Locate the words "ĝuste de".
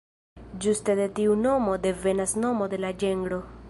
0.65-1.05